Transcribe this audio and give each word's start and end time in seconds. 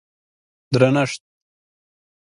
درنښت 0.73 1.21